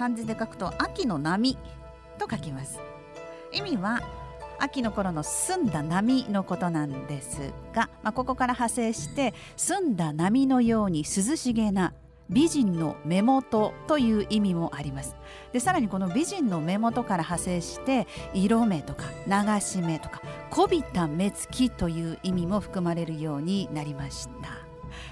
[0.00, 1.58] 漢字で書くと秋の波
[2.16, 2.80] と書きます。
[3.52, 4.00] 意味は
[4.58, 11.92] 秋の頃の澄んだ波のことなんですが、まあ、ここから派生して澄んだ波のように涼しげな
[12.30, 15.16] 美人の目元という意味もあります。
[15.52, 24.56] でさらにこの美人の目元から派生して色目とか流し目とかこびた目つきという意味も含まれるようになりました。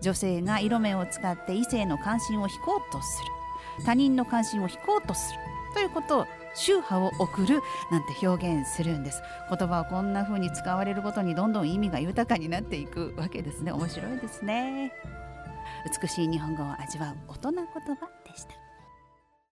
[0.00, 3.39] 女性が色目を使って異性の関心を引こうとする。
[3.84, 5.40] 他人の関心を引こうとする。
[5.74, 9.22] ということを宗派を送るなんて表現するんです。
[9.48, 13.72] 言葉はこんな風に使われるごとにどんどん意味が豊かになっていくわけですね。
[13.72, 14.92] 面白いですね。
[16.02, 18.69] 美しい日本語を味わう大人言葉でした。